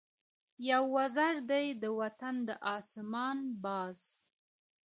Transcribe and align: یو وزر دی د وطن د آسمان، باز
یو 0.69 0.83
وزر 0.95 1.33
دی 1.51 1.65
د 1.83 1.83
وطن 1.99 2.35
د 2.47 2.49
آسمان، 2.77 3.37
باز 3.63 3.99